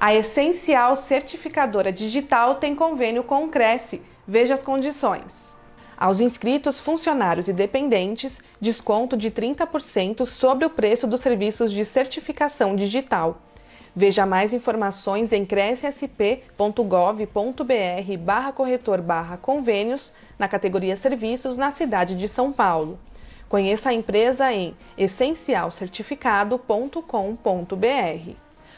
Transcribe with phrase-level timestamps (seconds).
[0.00, 4.00] A Essencial Certificadora Digital tem convênio com o Cresce.
[4.28, 5.56] Veja as condições.
[5.96, 12.76] Aos inscritos, funcionários e dependentes, desconto de 30% sobre o preço dos serviços de certificação
[12.76, 13.40] digital.
[13.96, 22.28] Veja mais informações em crescsp.gov.br barra corretor barra convênios na categoria Serviços na cidade de
[22.28, 23.00] São Paulo.
[23.48, 26.58] Conheça a empresa em essencialcertificado.com.br.